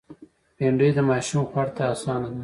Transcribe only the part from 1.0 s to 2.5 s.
ماشومو خوړ ته آسانه ده